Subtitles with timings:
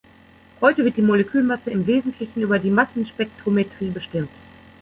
[0.61, 4.29] Heute wird die Molekülmasse im Wesentlichen über die Massenspektrometrie bestimmt.